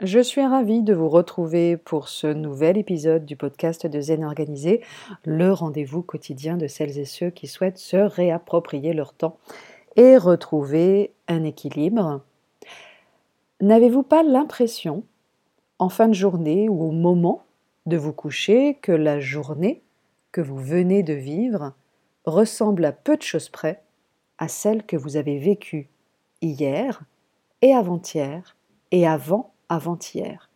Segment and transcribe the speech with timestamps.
[0.00, 4.80] Je suis ravie de vous retrouver pour ce nouvel épisode du podcast de Zen Organisé,
[5.24, 9.38] le rendez-vous quotidien de celles et ceux qui souhaitent se réapproprier leur temps
[9.96, 12.20] et retrouver un équilibre.
[13.60, 15.02] N'avez-vous pas l'impression,
[15.80, 17.42] en fin de journée ou au moment
[17.86, 19.82] de vous coucher, que la journée
[20.30, 21.72] que vous venez de vivre
[22.24, 23.82] ressemble à peu de choses près
[24.38, 25.88] à celle que vous avez vécue
[26.40, 27.02] hier
[27.62, 28.54] et avant-hier
[28.92, 30.50] et avant avant-hier,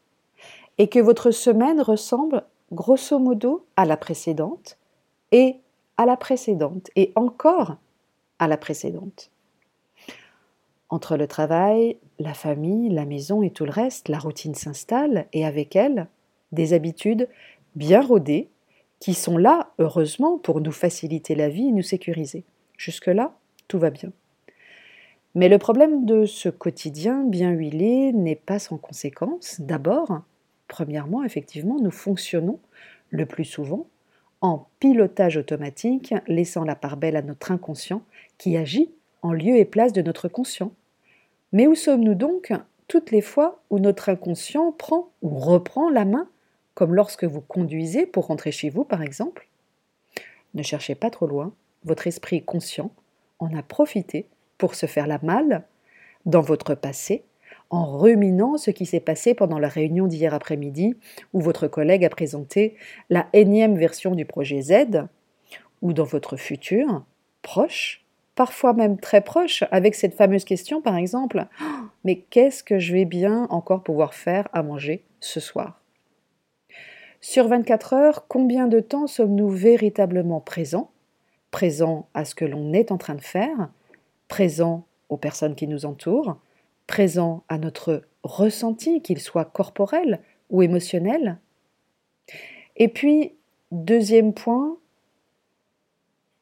[0.79, 4.79] et que votre semaine ressemble grosso modo à la précédente,
[5.31, 5.57] et
[5.97, 7.77] à la précédente, et encore
[8.39, 9.31] à la précédente.
[10.89, 15.47] Entre le travail, la famille, la maison et tout le reste, la routine s'installe, et
[15.47, 16.09] avec elle,
[16.53, 17.29] des habitudes
[17.75, 18.49] bien rodées,
[19.01, 22.45] qui sont là, heureusement, pour nous faciliter la vie et nous sécuriser.
[22.77, 23.35] Jusque-là,
[23.69, 24.13] tout va bien.
[25.35, 29.61] Mais le problème de ce quotidien bien huilé n'est pas sans conséquence.
[29.61, 30.21] D'abord,
[30.69, 32.59] premièrement, effectivement, nous fonctionnons
[33.11, 33.87] le plus souvent
[34.43, 38.03] en pilotage automatique, laissant la part belle à notre inconscient
[38.39, 38.91] qui agit
[39.23, 40.73] en lieu et place de notre conscient.
[41.53, 42.53] Mais où sommes-nous donc
[42.89, 46.29] toutes les fois où notre inconscient prend ou reprend la main,
[46.75, 49.49] comme lorsque vous conduisez pour rentrer chez vous par exemple?
[50.55, 51.55] Ne cherchez pas trop loin,
[51.85, 52.91] votre esprit conscient
[53.39, 54.27] en a profité
[54.63, 55.65] pour se faire la malle
[56.25, 57.25] dans votre passé
[57.69, 60.95] en ruminant ce qui s'est passé pendant la réunion d'hier après-midi
[61.33, 62.77] où votre collègue a présenté
[63.11, 65.09] la énième version du projet Z,
[65.81, 67.05] ou dans votre futur,
[67.43, 68.05] proche,
[68.37, 71.65] parfois même très proche, avec cette fameuse question par exemple oh,
[72.05, 75.81] Mais qu'est-ce que je vais bien encore pouvoir faire à manger ce soir?
[77.21, 80.93] Sur 24 heures, combien de temps sommes-nous véritablement présents
[81.51, 83.71] Présents à ce que l'on est en train de faire
[84.33, 86.39] présent aux personnes qui nous entourent,
[86.87, 91.37] présent à notre ressenti, qu'il soit corporel ou émotionnel.
[92.77, 93.35] Et puis,
[93.73, 94.79] deuxième point,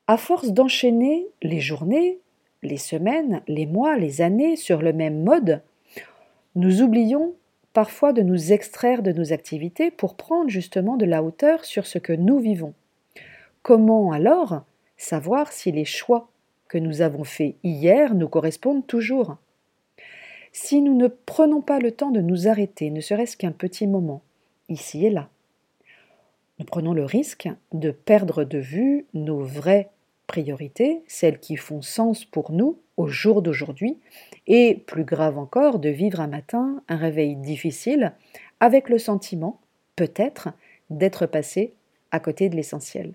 [0.07, 2.21] à force d'enchaîner les journées,
[2.63, 5.61] les semaines, les mois, les années sur le même mode,
[6.55, 7.35] nous oublions
[7.73, 11.99] parfois de nous extraire de nos activités pour prendre justement de la hauteur sur ce
[11.99, 12.73] que nous vivons.
[13.63, 14.63] Comment alors
[14.97, 16.31] savoir si les choix
[16.71, 19.37] que nous avons fait hier nous correspondent toujours.
[20.53, 24.23] Si nous ne prenons pas le temps de nous arrêter, ne serait-ce qu'un petit moment,
[24.69, 25.29] ici et là,
[26.59, 29.91] nous prenons le risque de perdre de vue nos vraies
[30.29, 33.99] priorités, celles qui font sens pour nous au jour d'aujourd'hui,
[34.47, 38.13] et plus grave encore, de vivre un matin un réveil difficile
[38.61, 39.59] avec le sentiment,
[39.97, 40.51] peut-être,
[40.89, 41.73] d'être passé
[42.13, 43.15] à côté de l'essentiel.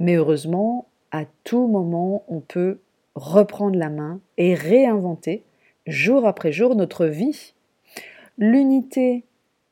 [0.00, 2.80] Mais heureusement, à tout moment, on peut
[3.14, 5.44] reprendre la main et réinventer
[5.86, 7.52] jour après jour notre vie.
[8.38, 9.24] L'unité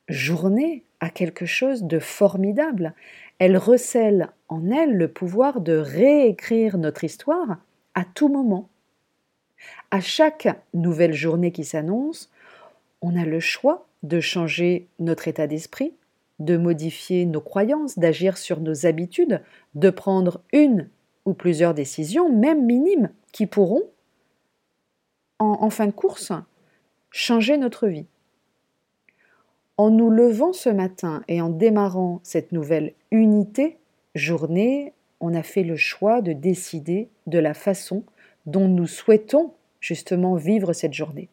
[0.09, 2.93] journée a quelque chose de formidable.
[3.39, 7.57] Elle recèle en elle le pouvoir de réécrire notre histoire
[7.95, 8.69] à tout moment.
[9.91, 12.31] À chaque nouvelle journée qui s'annonce,
[13.01, 15.95] on a le choix de changer notre état d'esprit,
[16.39, 19.43] de modifier nos croyances, d'agir sur nos habitudes,
[19.75, 20.89] de prendre une
[21.25, 23.85] ou plusieurs décisions, même minimes, qui pourront,
[25.39, 26.33] en, fin de course,
[27.11, 28.07] changer notre vie.
[29.77, 33.79] En nous levant ce matin et en démarrant cette nouvelle unité,
[34.15, 38.05] journée, on a fait le choix de décider de la façon
[38.45, 41.29] dont nous souhaitons justement vivre cette journée.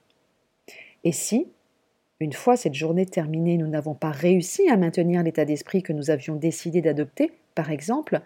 [1.04, 1.48] Et si,
[2.20, 6.10] une fois cette journée terminée, nous n'avons pas réussi à maintenir l'état d'esprit que nous
[6.10, 8.22] avions décidé d'adopter, par exemple,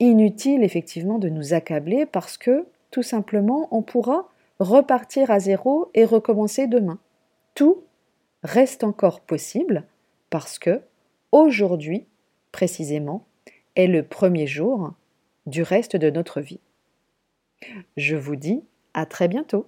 [0.00, 4.28] inutile effectivement de nous accabler parce que tout simplement on pourra
[4.58, 6.98] repartir à zéro et recommencer demain.
[7.54, 7.82] Tout
[8.42, 9.84] reste encore possible
[10.30, 10.80] parce que
[11.32, 12.06] aujourd'hui,
[12.52, 13.24] précisément,
[13.76, 14.92] est le premier jour
[15.46, 16.60] du reste de notre vie.
[17.96, 18.62] Je vous dis
[18.94, 19.66] à très bientôt.